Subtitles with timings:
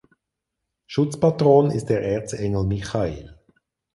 [0.87, 3.37] Schutzpatron ist der Erzengel Michael.